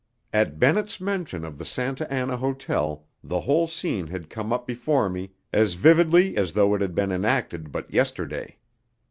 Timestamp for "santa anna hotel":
1.63-3.05